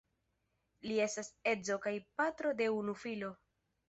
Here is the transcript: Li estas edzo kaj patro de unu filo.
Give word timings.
Li 0.85 0.95
estas 1.03 1.29
edzo 1.51 1.77
kaj 1.83 1.93
patro 2.21 2.55
de 2.63 2.71
unu 2.79 2.97
filo. 3.03 3.31